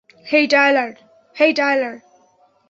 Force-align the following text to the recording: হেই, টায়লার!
হেই, 0.25 0.45
টায়লার! 1.55 1.95